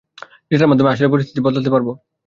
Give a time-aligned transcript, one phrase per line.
[0.51, 1.91] যেটার মাধ্যমে আসলেই পরিস্থিতি বদলাতে পারবো।